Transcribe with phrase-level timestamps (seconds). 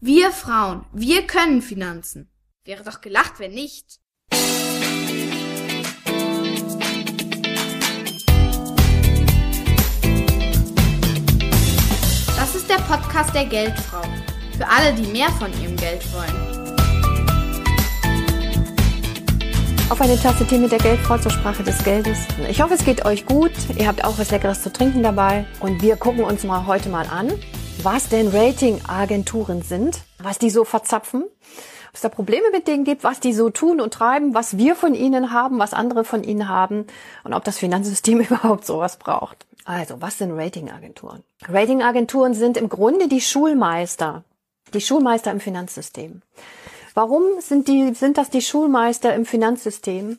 [0.00, 2.30] Wir Frauen, wir können Finanzen.
[2.64, 3.98] Wäre doch gelacht, wenn nicht.
[12.36, 14.02] Das ist der Podcast der Geldfrau.
[14.56, 16.68] Für alle, die mehr von ihrem Geld wollen.
[19.90, 22.18] Auf eine Tasse Tee mit der Geldfrau zur Sprache des Geldes.
[22.48, 23.50] Ich hoffe, es geht euch gut.
[23.76, 25.44] Ihr habt auch was Leckeres zu trinken dabei.
[25.58, 27.32] Und wir gucken uns mal heute mal an,
[27.82, 33.04] was denn Ratingagenturen sind, was die so verzapfen, ob es da Probleme mit denen gibt,
[33.04, 36.48] was die so tun und treiben, was wir von ihnen haben, was andere von ihnen
[36.48, 36.86] haben
[37.24, 39.46] und ob das Finanzsystem überhaupt sowas braucht.
[39.64, 41.22] Also, was sind Ratingagenturen?
[41.46, 44.24] Ratingagenturen sind im Grunde die Schulmeister,
[44.74, 46.22] die Schulmeister im Finanzsystem.
[46.94, 50.18] Warum sind die, sind das die Schulmeister im Finanzsystem?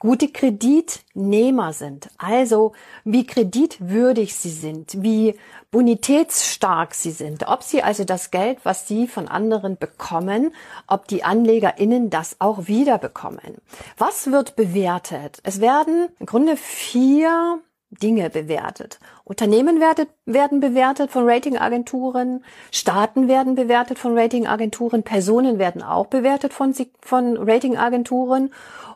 [0.02, 2.10] gute Kreditnehmer sind.
[2.18, 2.72] Also
[3.04, 5.36] wie kreditwürdig sie sind, wie
[5.70, 10.56] bonitätsstark sie sind, ob sie also das Geld, was sie von anderen bekommen,
[10.88, 13.60] ob die AnlegerInnen das auch wieder bekommen.
[13.96, 15.40] Was wird bewertet?
[15.44, 17.60] Es werden im Grunde vier
[17.92, 19.00] Dinge bewertet.
[19.24, 19.82] Unternehmen
[20.26, 27.38] werden bewertet von Ratingagenturen, Staaten werden bewertet von Ratingagenturen, Personen werden auch bewertet von, von
[27.38, 28.52] Ratingagenturen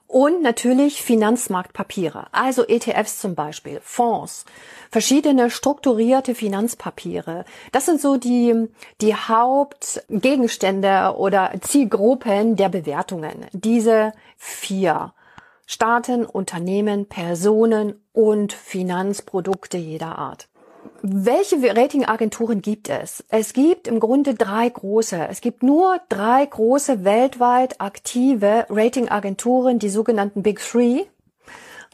[0.07, 4.45] und natürlich Finanzmarktpapiere, also ETFs zum Beispiel, Fonds,
[4.91, 7.45] verschiedene strukturierte Finanzpapiere.
[7.71, 8.67] Das sind so die,
[9.01, 13.47] die Hauptgegenstände oder Zielgruppen der Bewertungen.
[13.51, 15.13] Diese vier.
[15.67, 20.47] Staaten, Unternehmen, Personen und Finanzprodukte jeder Art.
[21.01, 23.23] Welche Ratingagenturen gibt es?
[23.29, 25.27] Es gibt im Grunde drei große.
[25.29, 31.05] Es gibt nur drei große weltweit aktive Ratingagenturen, die sogenannten Big Three.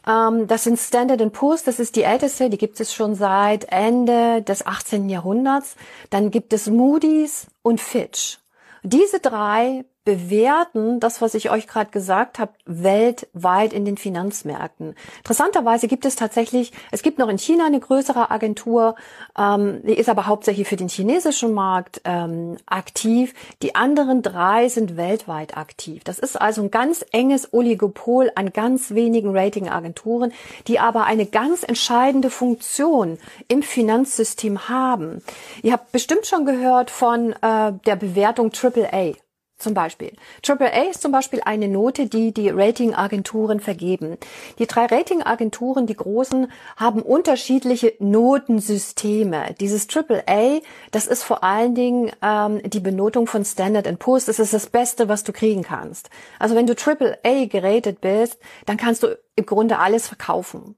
[0.06, 4.42] Ähm, das sind Standard Poor's, das ist die älteste, die gibt es schon seit Ende
[4.42, 5.08] des 18.
[5.08, 5.76] Jahrhunderts.
[6.10, 8.38] Dann gibt es Moody's und Fitch.
[8.82, 14.96] Diese drei bewerten das, was ich euch gerade gesagt habe, weltweit in den Finanzmärkten.
[15.18, 18.96] Interessanterweise gibt es tatsächlich, es gibt noch in China eine größere Agentur,
[19.38, 23.32] ähm, die ist aber hauptsächlich für den chinesischen Markt ähm, aktiv.
[23.62, 26.02] Die anderen drei sind weltweit aktiv.
[26.02, 30.32] Das ist also ein ganz enges Oligopol an ganz wenigen Ratingagenturen,
[30.66, 35.22] die aber eine ganz entscheidende Funktion im Finanzsystem haben.
[35.62, 39.14] Ihr habt bestimmt schon gehört von äh, der Bewertung AAA.
[39.62, 40.10] Zum Beispiel.
[40.44, 44.18] AAA ist zum Beispiel eine Note, die die Ratingagenturen vergeben.
[44.58, 49.54] Die drei Ratingagenturen, die großen, haben unterschiedliche Notensysteme.
[49.60, 54.24] Dieses AAA, das ist vor allen Dingen ähm, die Benotung von Standard Poor's.
[54.24, 56.10] Das ist das Beste, was du kriegen kannst.
[56.40, 60.74] Also wenn du AAA geratet bist, dann kannst du im Grunde alles verkaufen.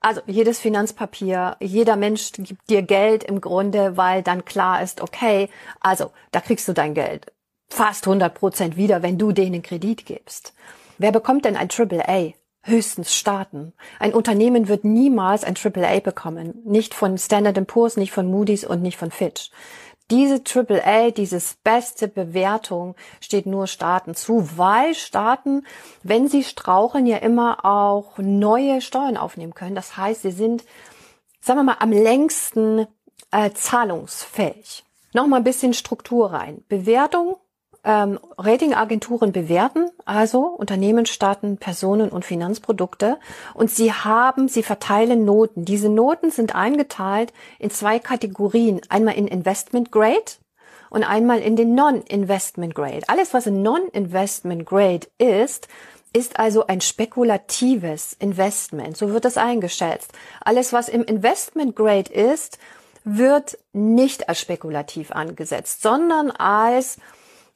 [0.00, 5.48] Also jedes Finanzpapier, jeder Mensch gibt dir Geld im Grunde, weil dann klar ist, okay,
[5.80, 7.32] also da kriegst du dein Geld
[7.68, 10.54] fast 100 Prozent wieder, wenn du denen Kredit gibst.
[10.98, 12.32] Wer bekommt denn ein AAA?
[12.62, 13.72] Höchstens Staaten.
[13.98, 16.60] Ein Unternehmen wird niemals ein AAA bekommen.
[16.64, 19.50] Nicht von Standard Poor's, nicht von Moody's und nicht von Fitch.
[20.10, 25.66] Diese AAA, dieses beste Bewertung steht nur Staaten zu, weil Staaten,
[26.02, 29.74] wenn sie straucheln, ja immer auch neue Steuern aufnehmen können.
[29.74, 30.64] Das heißt, sie sind,
[31.40, 32.86] sagen wir mal, am längsten
[33.30, 34.84] äh, zahlungsfähig.
[35.12, 36.64] Nochmal ein bisschen Struktur rein.
[36.68, 37.36] Bewertung
[37.88, 43.16] ähm, Ratingagenturen bewerten, also Unternehmen, Staaten, Personen und Finanzprodukte.
[43.54, 45.64] Und sie haben, sie verteilen Noten.
[45.64, 48.82] Diese Noten sind eingeteilt in zwei Kategorien.
[48.90, 50.36] Einmal in Investment Grade
[50.90, 53.04] und einmal in den Non-Investment Grade.
[53.08, 55.66] Alles, was in Non-Investment Grade ist,
[56.12, 58.98] ist also ein spekulatives Investment.
[58.98, 60.12] So wird das eingeschätzt.
[60.44, 62.58] Alles, was im Investment Grade ist,
[63.04, 66.98] wird nicht als spekulativ angesetzt, sondern als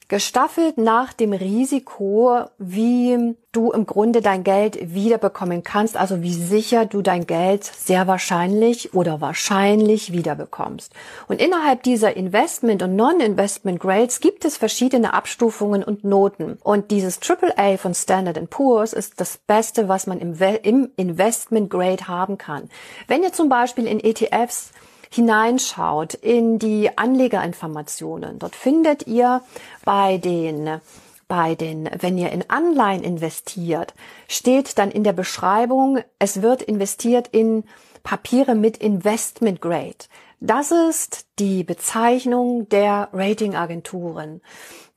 [0.07, 6.85] gestaffelt nach dem Risiko, wie du im Grunde dein Geld wiederbekommen kannst, also wie sicher
[6.85, 10.91] du dein Geld sehr wahrscheinlich oder wahrscheinlich wiederbekommst.
[11.27, 16.57] Und innerhalb dieser Investment- und Non-Investment Grades gibt es verschiedene Abstufungen und Noten.
[16.63, 22.07] Und dieses AAA von Standard Poor's ist das Beste, was man im, im Investment Grade
[22.07, 22.69] haben kann.
[23.07, 24.71] Wenn ihr zum Beispiel in ETFs
[25.13, 29.41] hineinschaut in die Anlegerinformationen, dort findet ihr
[29.85, 30.81] bei den
[31.29, 33.95] bei den, wenn ihr in Anleihen investiert,
[34.27, 37.63] steht dann in der Beschreibung, es wird investiert in
[38.03, 39.95] Papiere mit Investment Grade.
[40.41, 44.41] Das ist die Bezeichnung der Ratingagenturen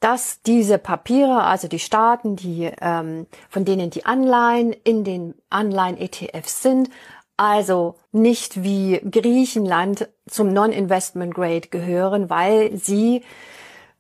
[0.01, 6.63] dass diese Papiere, also die Staaten, die ähm, von denen die Anleihen in den Anleihen-ETFs
[6.63, 6.91] sind,
[7.37, 13.23] also nicht wie Griechenland zum Non-Investment Grade gehören, weil sie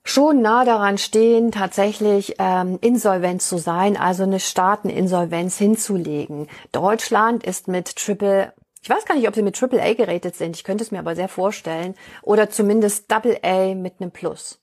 [0.05, 6.47] schon nah daran stehen, tatsächlich ähm, insolvent zu sein, also eine Staateninsolvenz hinzulegen.
[6.73, 8.53] Deutschland ist mit Triple
[8.87, 10.55] ich weiß gar nicht, ob sie mit Triple A gerätet sind.
[10.55, 11.97] Ich könnte es mir aber sehr vorstellen.
[12.23, 14.61] Oder zumindest Double A mit einem Plus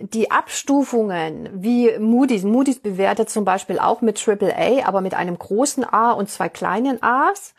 [0.00, 5.84] die Abstufungen wie Moody's, Moody's bewertet zum Beispiel auch mit AAA, aber mit einem großen
[5.84, 7.54] A und zwei kleinen A's.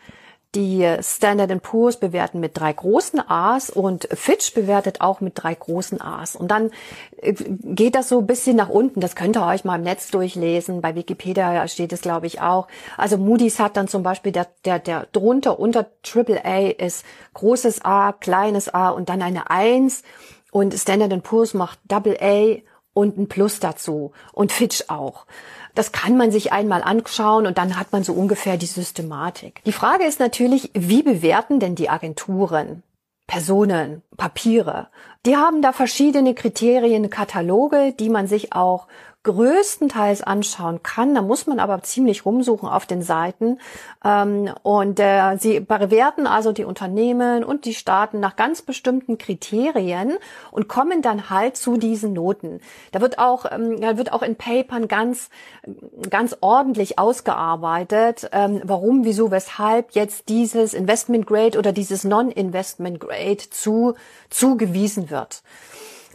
[0.55, 5.99] Die Standard Poor's bewerten mit drei großen A's und Fitch bewertet auch mit drei großen
[5.99, 6.35] A's.
[6.35, 6.71] Und dann
[7.17, 9.01] äh, geht das so ein bisschen nach unten.
[9.01, 10.81] Das könnt ihr euch mal im Netz durchlesen.
[10.81, 12.67] Bei Wikipedia steht es, glaube ich, auch.
[12.95, 18.13] Also Moody's hat dann zum Beispiel der, der, der drunter unter AAA ist großes A,
[18.13, 20.01] kleines A und dann eine Eins.
[20.57, 22.57] Und Standard Poor's macht Double A
[22.93, 25.27] und ein Plus dazu und Fitch auch.
[25.75, 29.61] Das kann man sich einmal anschauen und dann hat man so ungefähr die Systematik.
[29.65, 32.81] Die Frage ist natürlich, wie bewerten denn die Agenturen
[33.27, 34.87] Personen, Papiere?
[35.27, 38.87] Die haben da verschiedene Kriterien, Kataloge, die man sich auch
[39.27, 41.13] größtenteils anschauen kann.
[41.13, 43.59] Da muss man aber ziemlich rumsuchen auf den Seiten.
[44.03, 50.17] Ähm, und äh, sie bewerten also die Unternehmen und die Staaten nach ganz bestimmten Kriterien
[50.51, 52.61] und kommen dann halt zu diesen Noten.
[52.93, 55.29] Da wird auch, ähm, da wird auch in Papern ganz,
[56.09, 63.49] ganz ordentlich ausgearbeitet, ähm, warum, wieso, weshalb jetzt dieses Investment Grade oder dieses Non-Investment Grade
[63.49, 63.95] zu,
[64.29, 65.41] zugewiesen wird.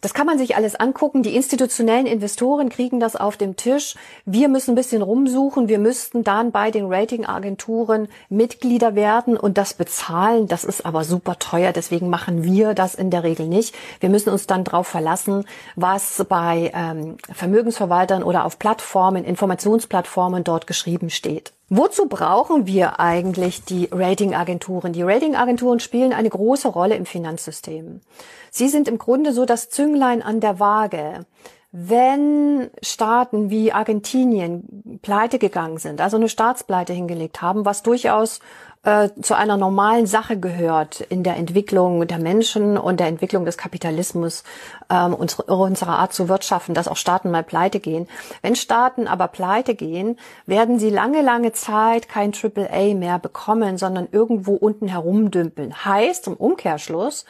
[0.02, 1.22] Das kann man sich alles angucken.
[1.22, 3.94] Die institutionellen Investoren kriegen das auf dem Tisch.
[4.24, 5.68] Wir müssen ein bisschen rumsuchen.
[5.68, 10.48] Wir müssten dann bei den Ratingagenturen Mitglieder werden und das bezahlen.
[10.48, 11.72] Das ist aber super teuer.
[11.72, 13.76] Deswegen machen wir das in der Regel nicht.
[14.00, 15.44] Wir müssen uns dann darauf verlassen,
[15.76, 21.52] was bei ähm, Vermögensverwaltern oder auf Plattformen, Informationsplattformen dort geschrieben steht.
[21.74, 24.92] Wozu brauchen wir eigentlich die Ratingagenturen?
[24.92, 28.02] Die Ratingagenturen spielen eine große Rolle im Finanzsystem.
[28.50, 31.24] Sie sind im Grunde so das Zünglein an der Waage.
[31.70, 38.40] Wenn Staaten wie Argentinien pleite gegangen sind, also eine Staatspleite hingelegt haben, was durchaus
[38.84, 43.56] äh, zu einer normalen Sache gehört in der Entwicklung der Menschen und der Entwicklung des
[43.56, 44.42] Kapitalismus,
[44.90, 48.08] ähm, unsere, unserer Art zu wirtschaften, dass auch Staaten mal pleite gehen.
[48.42, 54.08] Wenn Staaten aber pleite gehen, werden sie lange, lange Zeit kein AAA mehr bekommen, sondern
[54.10, 55.84] irgendwo unten herumdümpeln.
[55.84, 57.24] Heißt im Umkehrschluss,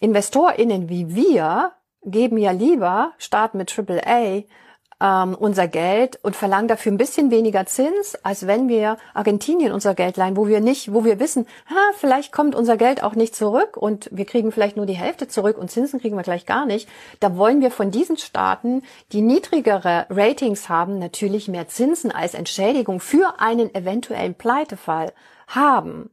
[0.00, 1.72] InvestorInnen wie wir
[2.04, 4.42] geben ja lieber Staat mit AAA
[5.00, 9.94] ähm, unser Geld und verlangen dafür ein bisschen weniger Zins, als wenn wir Argentinien unser
[9.94, 13.34] Geld leihen, wo wir nicht, wo wir wissen, ha, vielleicht kommt unser Geld auch nicht
[13.34, 16.66] zurück und wir kriegen vielleicht nur die Hälfte zurück und Zinsen kriegen wir gleich gar
[16.66, 16.88] nicht.
[17.20, 23.00] Da wollen wir von diesen Staaten, die niedrigere Ratings haben, natürlich mehr Zinsen als Entschädigung
[23.00, 25.12] für einen eventuellen Pleitefall
[25.48, 26.10] haben.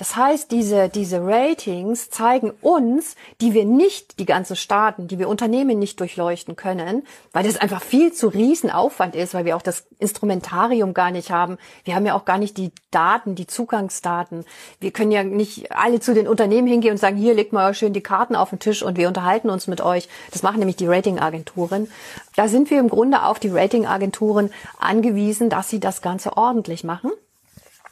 [0.00, 5.28] Das heißt, diese, diese Ratings zeigen uns, die wir nicht, die ganzen Staaten, die wir
[5.28, 9.62] Unternehmen nicht durchleuchten können, weil das einfach viel zu riesen Aufwand ist, weil wir auch
[9.62, 11.58] das Instrumentarium gar nicht haben.
[11.84, 14.46] Wir haben ja auch gar nicht die Daten, die Zugangsdaten.
[14.80, 17.92] Wir können ja nicht alle zu den Unternehmen hingehen und sagen, hier legt mal schön
[17.92, 20.08] die Karten auf den Tisch und wir unterhalten uns mit euch.
[20.30, 21.90] Das machen nämlich die Ratingagenturen.
[22.36, 27.10] Da sind wir im Grunde auf die Ratingagenturen angewiesen, dass sie das Ganze ordentlich machen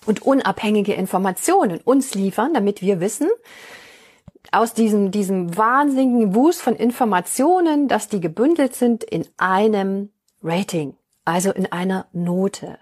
[0.07, 3.29] und unabhängige Informationen uns liefern, damit wir wissen,
[4.53, 10.11] aus diesem, diesem wahnsinnigen Wust von Informationen, dass die gebündelt sind in einem
[10.43, 12.79] Rating, also in einer Note.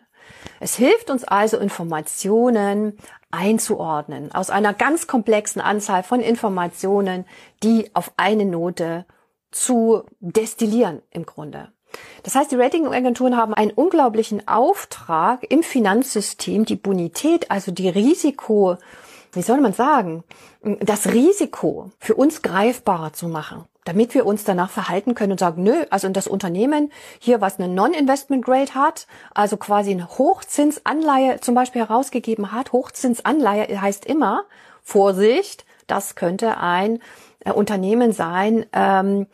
[0.60, 2.96] Es hilft uns also, Informationen
[3.30, 7.24] einzuordnen aus einer ganz komplexen Anzahl von Informationen,
[7.62, 9.04] die auf eine Note
[9.50, 11.72] zu destillieren im Grunde.
[12.22, 18.76] Das heißt, die Ratingagenturen haben einen unglaublichen Auftrag im Finanzsystem, die Bonität, also die Risiko,
[19.32, 20.24] wie soll man sagen,
[20.80, 25.62] das Risiko für uns greifbarer zu machen, damit wir uns danach verhalten können und sagen,
[25.62, 26.90] nö, also das Unternehmen
[27.20, 33.80] hier, was eine Non-Investment Grade hat, also quasi eine Hochzinsanleihe zum Beispiel herausgegeben hat, Hochzinsanleihe
[33.80, 34.44] heißt immer,
[34.82, 37.00] Vorsicht, das könnte ein
[37.44, 39.26] äh, Unternehmen sein, ähm,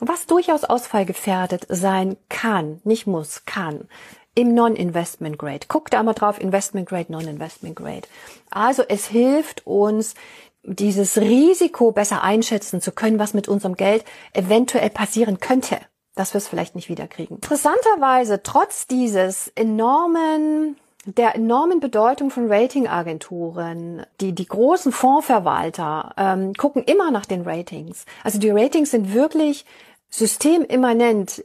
[0.00, 3.88] was durchaus ausfallgefährdet sein kann, nicht muss, kann,
[4.34, 5.66] im Non-Investment Grade.
[5.68, 8.06] Guckt da mal drauf, Investment Grade, Non-Investment Grade.
[8.50, 10.14] Also es hilft uns,
[10.62, 15.78] dieses Risiko besser einschätzen zu können, was mit unserem Geld eventuell passieren könnte,
[16.14, 17.36] dass wir es vielleicht nicht wiederkriegen.
[17.36, 20.76] Interessanterweise, trotz dieses enormen
[21.06, 28.06] der enormen Bedeutung von Ratingagenturen, die, die großen Fondsverwalter ähm, gucken immer nach den Ratings.
[28.24, 29.64] Also die Ratings sind wirklich
[30.08, 31.44] systemimmanent.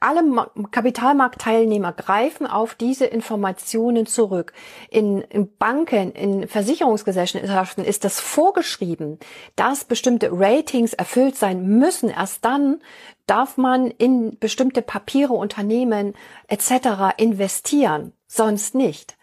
[0.00, 0.22] Alle
[0.70, 4.54] Kapitalmarktteilnehmer greifen auf diese Informationen zurück.
[4.88, 9.18] In, in Banken, in Versicherungsgesellschaften ist das vorgeschrieben,
[9.56, 12.08] dass bestimmte Ratings erfüllt sein müssen.
[12.08, 12.80] Erst dann
[13.26, 16.14] darf man in bestimmte Papiere, Unternehmen
[16.46, 17.16] etc.
[17.18, 19.16] investieren sonst nicht.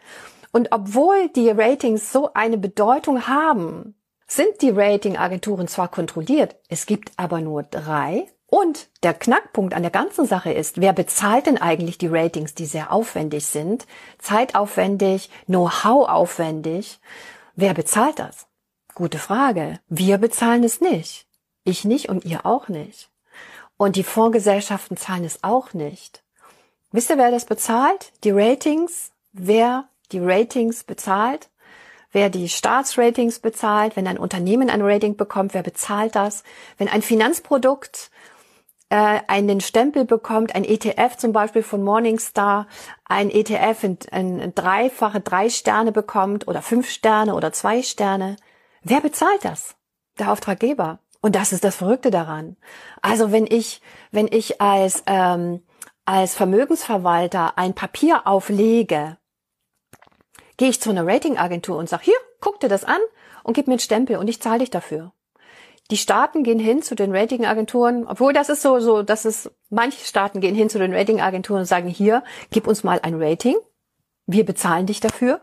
[0.51, 3.95] Und obwohl die Ratings so eine Bedeutung haben,
[4.27, 8.27] sind die Ratingagenturen zwar kontrolliert, es gibt aber nur drei.
[8.55, 12.65] Und der Knackpunkt an der ganzen Sache ist, wer bezahlt denn eigentlich die Ratings, die
[12.65, 13.85] sehr aufwendig sind,
[14.17, 17.01] zeitaufwendig, Know-how aufwendig?
[17.57, 18.47] Wer bezahlt das?
[18.93, 19.81] Gute Frage.
[19.89, 21.27] Wir bezahlen es nicht.
[21.65, 23.09] Ich nicht und ihr auch nicht.
[23.75, 26.24] Und die Fondsgesellschaften zahlen es auch nicht.
[26.93, 28.13] Wisst ihr, wer das bezahlt?
[28.24, 29.12] Die Ratings?
[29.33, 31.50] Wer die Ratings bezahlt?
[32.13, 33.97] Wer die Staatsratings bezahlt?
[33.97, 36.45] Wenn ein Unternehmen ein Rating bekommt, wer bezahlt das?
[36.77, 38.12] Wenn ein Finanzprodukt
[38.95, 42.65] äh, einen Stempel bekommt, ein ETF zum Beispiel von Morningstar,
[43.03, 43.97] ein ETF in,
[44.39, 48.37] in, dreifache drei Sterne bekommt oder fünf Sterne oder zwei Sterne,
[48.83, 49.75] wer bezahlt das?
[50.17, 50.99] Der Auftraggeber.
[51.19, 52.55] Und das ist das Verrückte daran.
[53.01, 55.61] Also wenn ich, wenn ich als ähm,
[56.05, 59.17] als Vermögensverwalter ein Papier auflege,
[60.55, 63.01] gehe ich zu einer Ratingagentur und sage, hier, guck dir das an
[63.43, 65.11] und gib mir einen Stempel und ich zahle dich dafür.
[65.92, 70.04] Die Staaten gehen hin zu den Ratingagenturen, obwohl das ist so, so, das ist, manche
[70.04, 73.56] Staaten gehen hin zu den Ratingagenturen und sagen, hier, gib uns mal ein Rating.
[74.25, 75.42] Wir bezahlen dich dafür.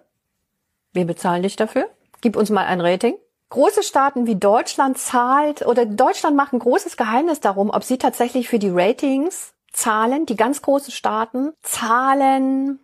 [0.93, 1.89] Wir bezahlen dich dafür.
[2.21, 3.15] Gib uns mal ein Rating.
[3.51, 8.49] Große Staaten wie Deutschland zahlt oder Deutschland macht ein großes Geheimnis darum, ob sie tatsächlich
[8.49, 12.81] für die Ratings Zahlen, die ganz großen Staaten, Zahlen,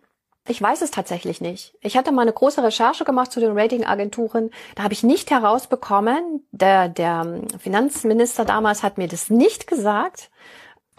[0.47, 1.75] ich weiß es tatsächlich nicht.
[1.81, 4.49] Ich hatte mal eine große Recherche gemacht zu den Ratingagenturen.
[4.75, 10.31] Da habe ich nicht herausbekommen, der, der Finanzminister damals hat mir das nicht gesagt,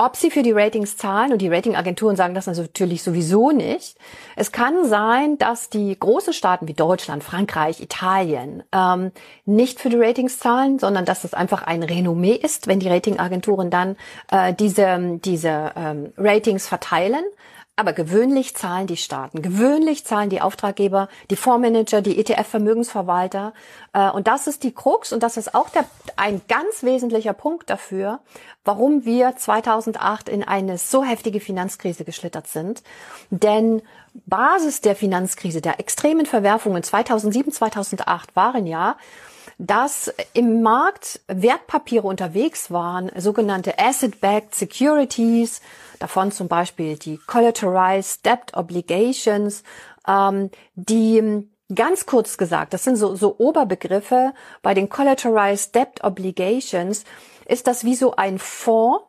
[0.00, 3.99] ob sie für die Ratings zahlen, und die Ratingagenturen sagen das natürlich sowieso nicht.
[4.35, 9.12] Es kann sein, dass die großen Staaten wie Deutschland, Frankreich, Italien ähm,
[9.44, 13.68] nicht für die Ratings zahlen, sondern dass es einfach ein Renommee ist, wenn die Ratingagenturen
[13.68, 13.97] dann
[14.30, 17.25] äh, diese, diese ähm, Ratings verteilen.
[17.80, 23.54] Aber gewöhnlich zahlen die Staaten, gewöhnlich zahlen die Auftraggeber, die Fondsmanager, die ETF-Vermögensverwalter.
[23.94, 27.70] Äh, und das ist die Krux und das ist auch der, ein ganz wesentlicher Punkt
[27.70, 28.20] dafür,
[28.66, 32.82] warum wir 2008 in eine so heftige Finanzkrise geschlittert sind.
[33.30, 33.80] Denn
[34.26, 38.99] Basis der Finanzkrise, der extremen Verwerfungen 2007, 2008 waren ja,
[39.61, 45.61] dass im Markt Wertpapiere unterwegs waren, sogenannte Asset-Backed Securities,
[45.99, 49.62] davon zum Beispiel die Collateralized Debt Obligations,
[50.09, 57.05] ähm, die ganz kurz gesagt, das sind so, so Oberbegriffe, bei den Collateralized Debt Obligations
[57.47, 59.05] ist das wie so ein Fonds,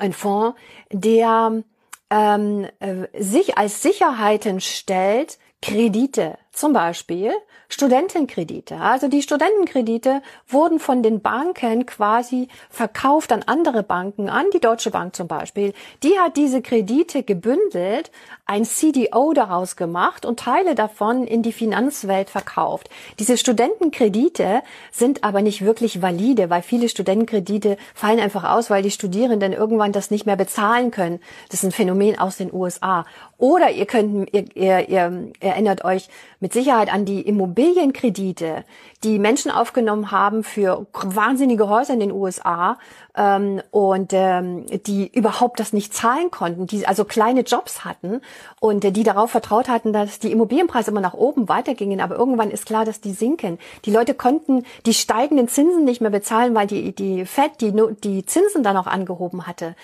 [0.00, 0.58] ein Fonds,
[0.90, 1.62] der
[2.10, 7.32] ähm, äh, sich als Sicherheiten stellt, Kredite, zum Beispiel
[7.68, 8.76] Studentenkredite.
[8.76, 14.90] Also die Studentenkredite wurden von den Banken quasi verkauft an andere Banken, an die Deutsche
[14.90, 15.72] Bank zum Beispiel.
[16.02, 18.12] Die hat diese Kredite gebündelt,
[18.46, 22.90] ein CDO daraus gemacht und Teile davon in die Finanzwelt verkauft.
[23.18, 28.90] Diese Studentenkredite sind aber nicht wirklich valide, weil viele Studentenkredite fallen einfach aus, weil die
[28.90, 31.20] Studierenden irgendwann das nicht mehr bezahlen können.
[31.48, 33.06] Das ist ein Phänomen aus den USA.
[33.38, 36.08] Oder ihr könnt, ihr, ihr, ihr erinnert euch
[36.44, 38.66] mit Sicherheit an die Immobilienkredite,
[39.02, 42.76] die Menschen aufgenommen haben für wahnsinnige Häuser in den USA
[43.16, 48.20] ähm, und ähm, die überhaupt das nicht zahlen konnten, die also kleine Jobs hatten
[48.60, 52.50] und äh, die darauf vertraut hatten, dass die Immobilienpreise immer nach oben weitergingen, aber irgendwann
[52.50, 53.58] ist klar, dass die sinken.
[53.86, 57.72] Die Leute konnten die steigenden Zinsen nicht mehr bezahlen, weil die die Fed die
[58.02, 59.76] die Zinsen dann auch angehoben hatte.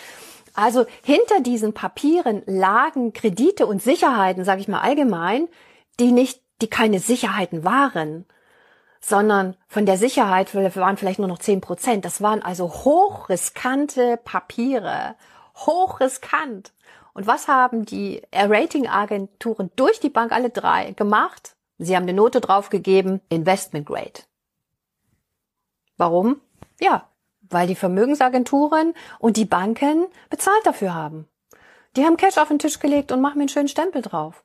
[0.53, 5.49] Also hinter diesen Papieren lagen Kredite und Sicherheiten, sage ich mal allgemein,
[6.01, 8.27] die nicht, die keine Sicherheiten waren,
[9.01, 12.05] sondern von der Sicherheit waren vielleicht nur noch zehn Prozent.
[12.05, 15.15] Das waren also hochriskante Papiere,
[15.57, 16.73] hochriskant.
[17.13, 21.57] Und was haben die Ratingagenturen durch die Bank alle drei gemacht?
[21.79, 24.21] Sie haben eine Note draufgegeben, Investment Grade.
[25.97, 26.41] Warum?
[26.79, 27.09] Ja,
[27.49, 31.27] weil die Vermögensagenturen und die Banken bezahlt dafür haben.
[31.97, 34.45] Die haben Cash auf den Tisch gelegt und machen mir einen schönen Stempel drauf.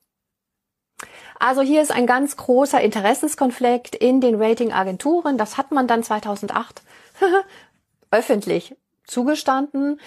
[1.40, 5.38] Also hier ist ein ganz großer Interessenskonflikt in den Ratingagenturen.
[5.38, 6.82] Das hat man dann 2008
[8.12, 8.76] öffentlich
[9.06, 10.00] zugestanden.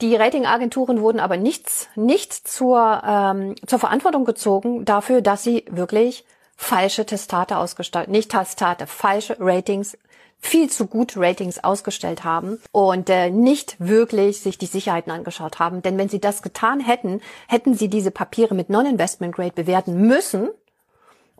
[0.00, 6.24] Die Ratingagenturen wurden aber nichts, nicht zur, ähm, zur Verantwortung gezogen dafür, dass sie wirklich
[6.56, 9.96] falsche Testate ausgestellt, nicht Testate, falsche Ratings
[10.42, 15.82] viel zu gut Ratings ausgestellt haben und äh, nicht wirklich sich die Sicherheiten angeschaut haben.
[15.82, 20.48] Denn wenn sie das getan hätten, hätten sie diese Papiere mit Non-Investment Grade bewerten müssen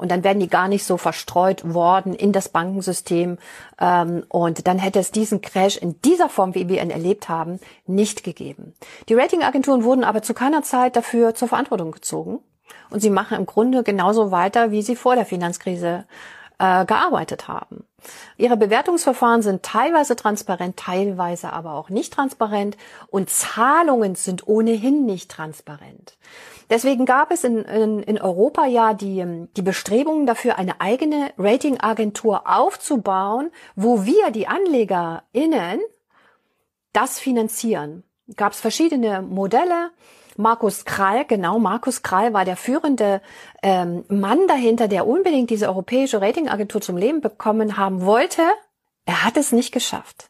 [0.00, 3.36] und dann werden die gar nicht so verstreut worden in das Bankensystem.
[3.78, 7.60] Ähm, und dann hätte es diesen Crash in dieser Form, wie wir ihn erlebt haben,
[7.86, 8.72] nicht gegeben.
[9.10, 12.40] Die Ratingagenturen wurden aber zu keiner Zeit dafür zur Verantwortung gezogen.
[12.88, 16.06] Und sie machen im Grunde genauso weiter, wie sie vor der Finanzkrise
[16.60, 17.84] äh, gearbeitet haben.
[18.36, 22.76] Ihre Bewertungsverfahren sind teilweise transparent, teilweise aber auch nicht transparent
[23.08, 26.18] und Zahlungen sind ohnehin nicht transparent.
[26.68, 32.42] Deswegen gab es in, in, in Europa ja die, die Bestrebungen dafür, eine eigene Ratingagentur
[32.46, 35.80] aufzubauen, wo wir, die AnlegerInnen,
[36.92, 38.04] das finanzieren.
[38.36, 39.90] Gab es verschiedene Modelle.
[40.40, 43.20] Markus Krall, genau, Markus Krall war der führende
[43.62, 48.42] ähm, Mann dahinter, der unbedingt diese europäische Ratingagentur zum Leben bekommen haben wollte.
[49.04, 50.29] Er hat es nicht geschafft.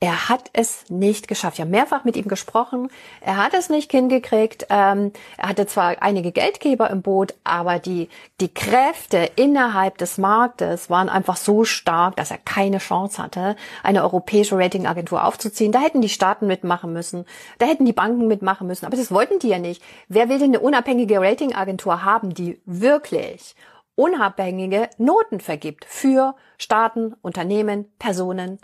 [0.00, 1.56] Er hat es nicht geschafft.
[1.56, 2.88] Ich habe mehrfach mit ihm gesprochen.
[3.20, 4.66] Er hat es nicht hingekriegt.
[4.70, 8.08] Ähm, er hatte zwar einige Geldgeber im Boot, aber die,
[8.40, 14.04] die Kräfte innerhalb des Marktes waren einfach so stark, dass er keine Chance hatte, eine
[14.04, 15.72] europäische Ratingagentur aufzuziehen.
[15.72, 17.24] Da hätten die Staaten mitmachen müssen.
[17.58, 18.86] Da hätten die Banken mitmachen müssen.
[18.86, 19.82] Aber das wollten die ja nicht.
[20.06, 23.56] Wer will denn eine unabhängige Ratingagentur haben, die wirklich
[23.96, 28.60] unabhängige Noten vergibt für Staaten, Unternehmen, Personen?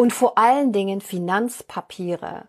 [0.00, 2.44] Und vor allen Dingen Finanzpapiere.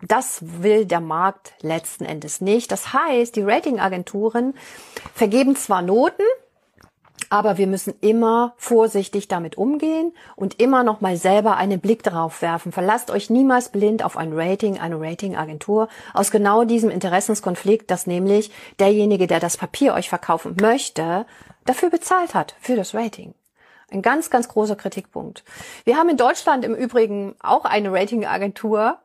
[0.00, 2.72] Das will der Markt letzten Endes nicht.
[2.72, 4.54] Das heißt, die Ratingagenturen
[5.12, 6.22] vergeben zwar Noten,
[7.28, 12.40] aber wir müssen immer vorsichtig damit umgehen und immer noch mal selber einen Blick darauf
[12.40, 12.72] werfen.
[12.72, 18.50] Verlasst euch niemals blind auf ein Rating, eine Ratingagentur aus genau diesem Interessenskonflikt, dass nämlich
[18.80, 21.26] derjenige, der das Papier euch verkaufen möchte,
[21.66, 23.34] dafür bezahlt hat für das Rating.
[23.90, 25.44] Ein ganz, ganz großer Kritikpunkt.
[25.84, 28.98] Wir haben in Deutschland im Übrigen auch eine Ratingagentur,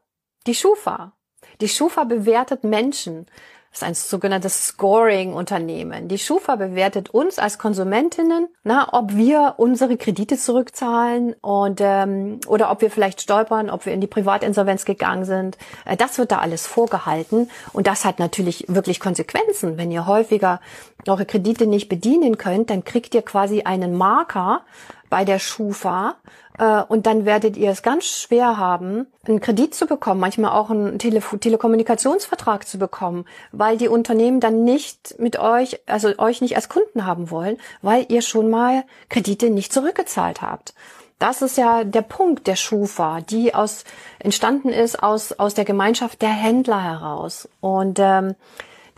[0.47, 1.13] die Schufa.
[1.61, 3.27] Die Schufa bewertet Menschen.
[3.73, 6.09] Ist ein sogenanntes Scoring-Unternehmen.
[6.09, 12.69] Die Schufa bewertet uns als Konsumentinnen, na, ob wir unsere Kredite zurückzahlen und ähm, oder
[12.69, 15.57] ob wir vielleicht stolpern, ob wir in die Privatinsolvenz gegangen sind.
[15.85, 19.77] Äh, das wird da alles vorgehalten und das hat natürlich wirklich Konsequenzen.
[19.77, 20.59] Wenn ihr häufiger
[21.07, 24.63] eure Kredite nicht bedienen könnt, dann kriegt ihr quasi einen Marker
[25.09, 26.15] bei der Schufa
[26.61, 30.99] und dann werdet ihr es ganz schwer haben, einen Kredit zu bekommen, manchmal auch einen
[30.99, 36.69] Tele Telekommunikationsvertrag zu bekommen, weil die Unternehmen dann nicht mit euch, also euch nicht als
[36.69, 40.75] Kunden haben wollen, weil ihr schon mal Kredite nicht zurückgezahlt habt.
[41.17, 43.83] Das ist ja der Punkt der Schufa, die aus
[44.19, 47.49] entstanden ist aus aus der Gemeinschaft der Händler heraus.
[47.59, 48.35] Und ähm,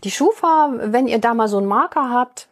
[0.04, 2.48] die Schufa, wenn ihr da mal so einen Marker habt,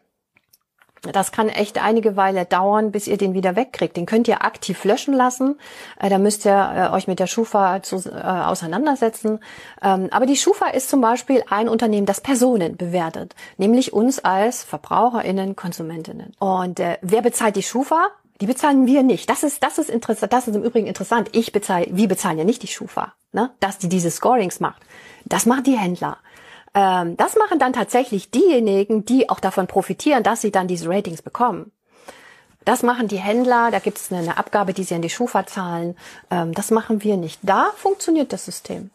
[1.10, 3.96] das kann echt einige Weile dauern, bis ihr den wieder wegkriegt.
[3.96, 5.58] Den könnt ihr aktiv löschen lassen.
[5.98, 6.52] Äh, da müsst ihr
[6.92, 9.40] äh, euch mit der Schufa zu, äh, auseinandersetzen.
[9.82, 14.62] Ähm, aber die Schufa ist zum Beispiel ein Unternehmen, das Personen bewertet, nämlich uns als
[14.62, 16.34] VerbraucherInnen, KonsumentInnen.
[16.38, 18.08] Und äh, wer bezahlt die Schufa?
[18.40, 19.28] Die bezahlen wir nicht.
[19.28, 20.32] Das ist, das ist interessant.
[20.32, 21.28] Das ist im Übrigen interessant.
[21.32, 23.50] Ich bezahle, wir bezahlen ja nicht die Schufa, ne?
[23.60, 24.82] dass die diese Scorings macht.
[25.24, 26.18] Das machen die Händler.
[26.74, 31.22] Ähm, das machen dann tatsächlich diejenigen, die auch davon profitieren, dass sie dann diese Ratings
[31.22, 31.72] bekommen.
[32.64, 35.96] Das machen die Händler, da gibt es eine, Abgabe, die sie an die Schufa zahlen.
[36.30, 37.40] Ähm, das machen wir nicht.
[37.42, 38.90] Da funktioniert das System.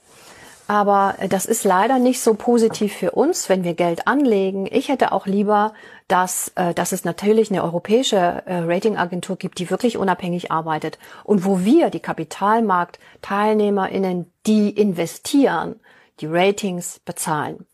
[0.68, 4.68] Aber äh, das ist leider nicht so positiv für uns, wenn wir Geld anlegen.
[4.70, 5.74] Ich hätte auch lieber,
[6.08, 11.46] dass, äh, dass es natürlich eine europäische äh, Ratingagentur gibt, die wirklich unabhängig arbeitet und
[11.46, 15.80] wo wir, die Kapitalmarkt-TeilnehmerInnen, die investieren,
[16.20, 17.67] die Ratings bezahlen.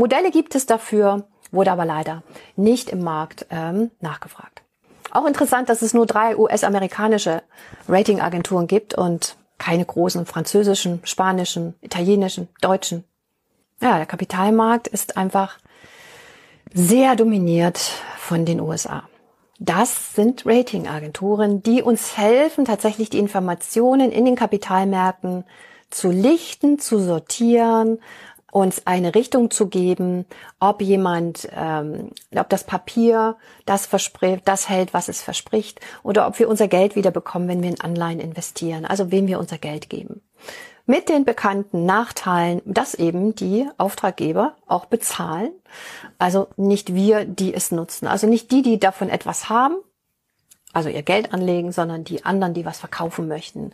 [0.00, 2.22] Modelle gibt es dafür, wurde aber leider
[2.56, 4.62] nicht im Markt ähm, nachgefragt.
[5.10, 7.42] Auch interessant, dass es nur drei US-amerikanische
[7.86, 13.04] Ratingagenturen gibt und keine großen französischen, spanischen, italienischen, deutschen.
[13.82, 15.58] Ja, der Kapitalmarkt ist einfach
[16.72, 17.78] sehr dominiert
[18.16, 19.02] von den USA.
[19.58, 25.44] Das sind Ratingagenturen, die uns helfen, tatsächlich die Informationen in den Kapitalmärkten
[25.90, 27.98] zu lichten, zu sortieren,
[28.50, 30.26] uns eine Richtung zu geben,
[30.58, 33.36] ob jemand, ähm, ob das Papier
[33.66, 37.62] das verspricht, das hält, was es verspricht, oder ob wir unser Geld wieder bekommen, wenn
[37.62, 40.22] wir in Anleihen investieren, also wem wir unser Geld geben.
[40.86, 45.52] Mit den bekannten Nachteilen, dass eben die Auftraggeber auch bezahlen,
[46.18, 49.76] also nicht wir, die es nutzen, also nicht die, die davon etwas haben,
[50.72, 53.72] also ihr Geld anlegen, sondern die anderen, die was verkaufen möchten.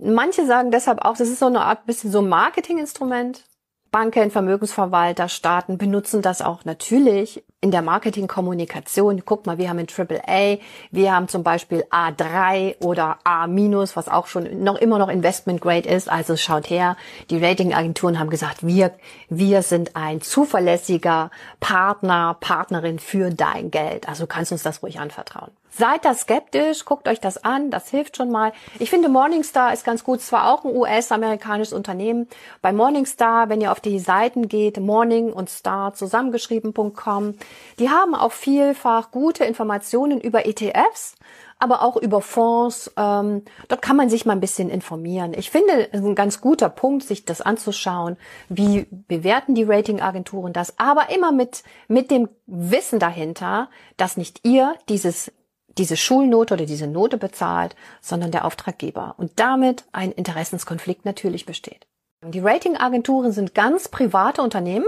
[0.00, 3.44] manche sagen deshalb auch, das ist so eine Art bisschen so Marketinginstrument.
[3.90, 9.22] Banken, Vermögensverwalter, Staaten benutzen das auch natürlich in der Marketingkommunikation.
[9.24, 10.58] Guck mal, wir haben ein AAA,
[10.92, 15.88] wir haben zum Beispiel A3 oder A-, was auch schon noch immer noch Investment Grade
[15.88, 16.08] ist.
[16.08, 16.96] Also schaut her,
[17.30, 18.92] die Ratingagenturen haben gesagt, wir,
[19.28, 24.08] wir sind ein zuverlässiger Partner, Partnerin für dein Geld.
[24.08, 25.50] Also kannst uns das ruhig anvertrauen.
[25.70, 28.52] Seid da skeptisch, guckt euch das an, das hilft schon mal.
[28.78, 32.28] Ich finde Morningstar ist ganz gut, zwar auch ein US-amerikanisches Unternehmen.
[32.60, 37.34] Bei Morningstar, wenn ihr auf die Seiten geht, morning und star zusammengeschrieben.com,
[37.78, 41.14] die haben auch vielfach gute Informationen über ETFs,
[41.60, 42.90] aber auch über Fonds.
[42.96, 45.34] Ähm, dort kann man sich mal ein bisschen informieren.
[45.36, 48.16] Ich finde, ist ein ganz guter Punkt, sich das anzuschauen.
[48.48, 50.78] Wie bewerten die Ratingagenturen das?
[50.78, 55.30] Aber immer mit, mit dem Wissen dahinter, dass nicht ihr dieses
[55.78, 61.86] diese Schulnote oder diese Note bezahlt, sondern der Auftraggeber und damit ein Interessenskonflikt natürlich besteht.
[62.22, 64.86] Die Ratingagenturen sind ganz private Unternehmen,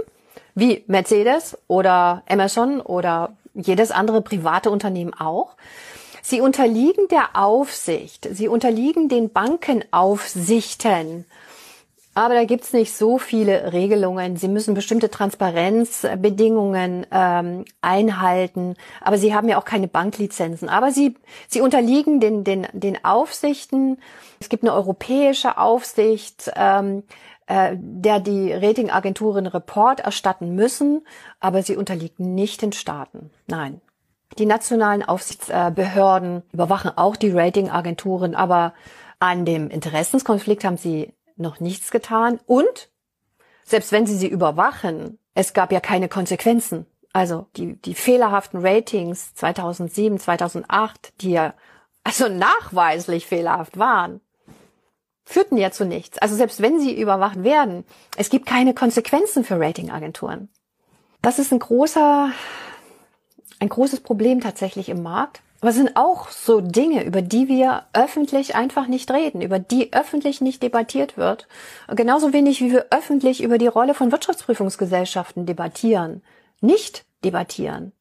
[0.55, 5.57] wie Mercedes oder Amazon oder jedes andere private Unternehmen auch.
[6.23, 11.25] Sie unterliegen der Aufsicht, sie unterliegen den Bankenaufsichten
[12.15, 14.37] aber da gibt's nicht so viele Regelungen.
[14.37, 18.75] Sie müssen bestimmte Transparenzbedingungen ähm, einhalten.
[19.01, 20.69] Aber Sie haben ja auch keine Banklizenzen.
[20.69, 21.15] Aber Sie,
[21.49, 23.99] Sie unterliegen den, den, den Aufsichten.
[24.41, 27.03] Es gibt eine europäische Aufsicht, ähm,
[27.47, 31.07] äh, der die Ratingagenturen Report erstatten müssen.
[31.41, 33.31] Aber sie unterliegen nicht den Staaten.
[33.47, 33.81] Nein.
[34.39, 38.35] Die nationalen Aufsichtsbehörden überwachen auch die Ratingagenturen.
[38.35, 38.75] Aber
[39.19, 42.91] an dem Interessenskonflikt haben sie noch nichts getan und
[43.65, 46.87] selbst wenn sie sie überwachen, es gab ja keine Konsequenzen.
[47.13, 51.55] Also die, die fehlerhaften Ratings 2007, 2008, die ja
[52.05, 54.21] also nachweislich fehlerhaft waren,
[55.25, 56.19] führten ja zu nichts.
[56.19, 57.85] Also selbst wenn sie überwacht werden,
[58.17, 60.49] es gibt keine Konsequenzen für Ratingagenturen.
[61.21, 62.31] Das ist ein großer,
[63.61, 65.43] ein großes Problem tatsächlich im Markt.
[65.63, 69.93] Aber es sind auch so Dinge, über die wir öffentlich einfach nicht reden, über die
[69.93, 71.47] öffentlich nicht debattiert wird.
[71.87, 76.21] Genauso wenig wie wir öffentlich über die Rolle von Wirtschaftsprüfungsgesellschaften debattieren.
[76.61, 77.93] Nicht debattieren.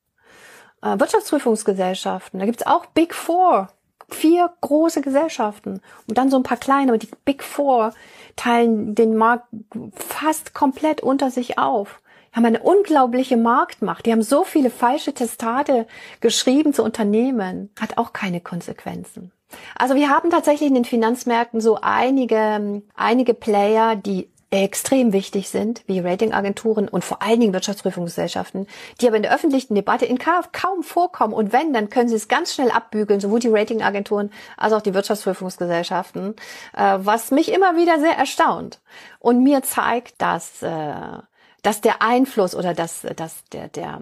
[0.81, 3.69] Äh, Wirtschaftsprüfungsgesellschaften, da gibt's auch Big Four,
[4.09, 7.93] vier große Gesellschaften und dann so ein paar kleine, aber die Big Four
[8.37, 9.45] teilen den Markt
[9.93, 12.00] fast komplett unter sich auf
[12.31, 14.05] haben eine unglaubliche Marktmacht.
[14.05, 15.85] Die haben so viele falsche Testate
[16.19, 17.69] geschrieben zu Unternehmen.
[17.79, 19.31] Hat auch keine Konsequenzen.
[19.77, 25.81] Also wir haben tatsächlich in den Finanzmärkten so einige, einige Player, die extrem wichtig sind,
[25.87, 28.67] wie Ratingagenturen und vor allen Dingen Wirtschaftsprüfungsgesellschaften,
[28.99, 31.33] die aber in der öffentlichen Debatte in kaum vorkommen.
[31.33, 34.93] Und wenn, dann können sie es ganz schnell abbügeln, sowohl die Ratingagenturen als auch die
[34.93, 36.35] Wirtschaftsprüfungsgesellschaften,
[36.75, 38.81] äh, was mich immer wieder sehr erstaunt
[39.19, 41.21] und mir zeigt, dass äh,
[41.61, 44.01] dass der Einfluss oder dass, dass der, der,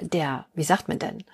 [0.00, 1.24] der, wie sagt man denn,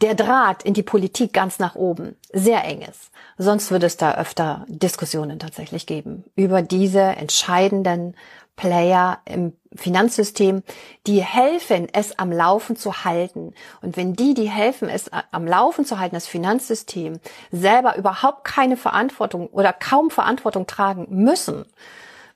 [0.00, 3.10] der Draht in die Politik ganz nach oben sehr eng ist.
[3.36, 8.14] Sonst würde es da öfter Diskussionen tatsächlich geben über diese entscheidenden
[8.56, 10.62] Player im Finanzsystem,
[11.06, 13.52] die helfen, es am Laufen zu halten.
[13.82, 17.20] Und wenn die, die helfen, es am Laufen zu halten, das Finanzsystem,
[17.52, 21.66] selber überhaupt keine Verantwortung oder kaum Verantwortung tragen müssen,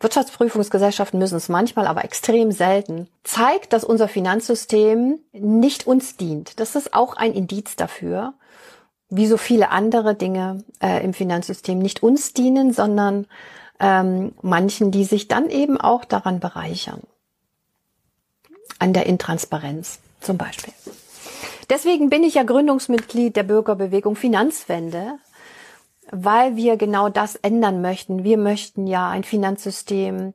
[0.00, 6.58] Wirtschaftsprüfungsgesellschaften müssen es manchmal, aber extrem selten, zeigt, dass unser Finanzsystem nicht uns dient.
[6.58, 8.32] Das ist auch ein Indiz dafür,
[9.10, 13.26] wie so viele andere Dinge äh, im Finanzsystem nicht uns dienen, sondern
[13.78, 17.02] ähm, manchen, die sich dann eben auch daran bereichern.
[18.78, 20.72] An der Intransparenz zum Beispiel.
[21.68, 25.18] Deswegen bin ich ja Gründungsmitglied der Bürgerbewegung Finanzwende,
[26.12, 28.24] weil wir genau das ändern möchten.
[28.24, 30.34] Wir möchten ja ein Finanzsystem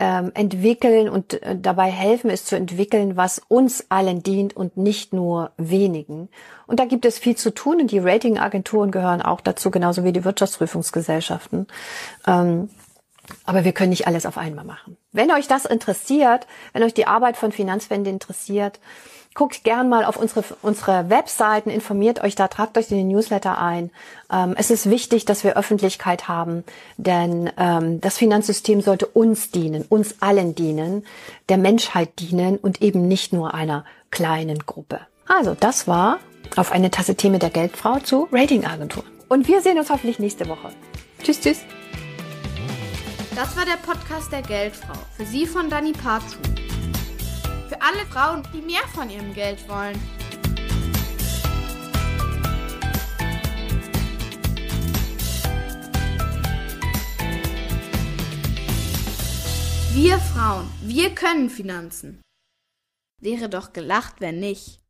[0.00, 5.12] ähm, entwickeln und äh, dabei helfen, es zu entwickeln, was uns allen dient und nicht
[5.12, 6.28] nur wenigen.
[6.66, 10.12] Und da gibt es viel zu tun und die Ratingagenturen gehören auch dazu, genauso wie
[10.12, 11.66] die Wirtschaftsprüfungsgesellschaften.
[12.26, 12.68] Ähm,
[13.44, 14.96] aber wir können nicht alles auf einmal machen.
[15.12, 18.80] Wenn euch das interessiert, wenn euch die Arbeit von Finanzwende interessiert,
[19.34, 23.58] guckt gern mal auf unsere, unsere Webseiten, informiert euch da, tragt euch in den Newsletter
[23.58, 23.90] ein.
[24.30, 26.64] Ähm, es ist wichtig, dass wir Öffentlichkeit haben,
[26.96, 31.06] denn ähm, das Finanzsystem sollte uns dienen, uns allen dienen,
[31.48, 35.00] der Menschheit dienen und eben nicht nur einer kleinen Gruppe.
[35.26, 36.18] Also, das war
[36.56, 39.10] auf eine Tasse Tee mit der Geldfrau zu Ratingagenturen.
[39.28, 40.70] Und wir sehen uns hoffentlich nächste Woche.
[41.22, 41.60] Tschüss, tschüss.
[43.34, 44.92] Das war der Podcast der Geldfrau.
[45.16, 46.36] Für Sie von Dani Patu.
[47.66, 49.98] Für alle Frauen, die mehr von ihrem Geld wollen.
[59.94, 62.20] Wir Frauen, wir können Finanzen.
[63.18, 64.81] Wäre doch gelacht, wenn nicht.